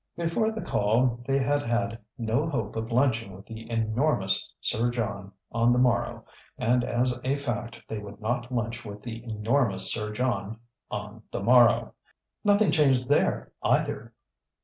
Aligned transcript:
Before 0.17 0.51
the 0.51 0.63
call 0.63 1.19
they 1.27 1.37
had 1.37 1.61
had 1.61 1.99
no 2.17 2.49
hope 2.49 2.75
of 2.75 2.91
lunching 2.91 3.35
with 3.35 3.45
the 3.45 3.69
enormous 3.69 4.51
Sir 4.59 4.89
John 4.89 5.31
on 5.51 5.71
the 5.71 5.77
morrow, 5.77 6.25
and 6.57 6.83
as 6.83 7.19
a 7.23 7.35
fact 7.35 7.79
they 7.87 7.99
would 7.99 8.19
not 8.19 8.51
lunch 8.51 8.83
with 8.83 9.03
the 9.03 9.23
enormous 9.23 9.93
Sir 9.93 10.11
John 10.11 10.59
on 10.89 11.21
the 11.29 11.43
morrow. 11.43 11.93
Nothing 12.43 12.71
changed 12.71 13.09
there 13.09 13.51
either! 13.61 14.11